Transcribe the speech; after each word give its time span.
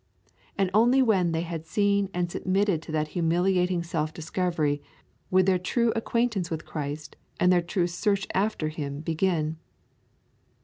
And 0.57 0.71
only 0.73 1.03
when 1.03 1.31
they 1.31 1.41
had 1.43 1.63
seen 1.67 2.09
and 2.11 2.31
submitted 2.31 2.81
to 2.81 2.91
that 2.91 3.09
humiliating 3.09 3.83
self 3.83 4.11
discovery 4.11 4.81
would 5.29 5.45
their 5.45 5.59
true 5.59 5.93
acquaintance 5.95 6.49
with 6.49 6.65
Christ 6.65 7.17
and 7.39 7.53
their 7.53 7.61
true 7.61 7.85
search 7.85 8.25
after 8.33 8.69
Him 8.69 9.01
begin. 9.01 9.57